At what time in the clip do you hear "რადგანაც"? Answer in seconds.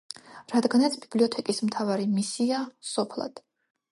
0.53-0.95